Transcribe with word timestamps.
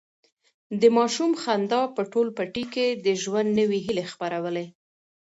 د 0.81 0.83
ماشوم 0.97 1.31
خندا 1.41 1.81
په 1.95 2.01
ټول 2.11 2.27
پټي 2.37 2.65
کې 2.73 2.87
د 3.05 3.07
ژوند 3.23 3.49
نوي 3.59 3.79
هیلې 3.85 4.05
خپرولې. 4.11 4.65